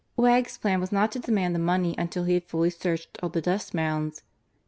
Wegg's 0.17 0.57
plan 0.57 0.79
was 0.79 0.91
not 0.91 1.11
to 1.11 1.19
demand 1.19 1.53
the 1.53 1.59
money 1.59 1.93
until 1.95 2.23
he 2.23 2.33
had 2.33 2.45
fully 2.47 2.71
searched 2.71 3.19
all 3.21 3.29
the 3.29 3.39
dust 3.39 3.75
mounds. 3.75 4.23